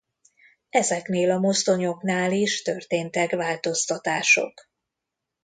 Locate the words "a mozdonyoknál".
1.31-2.31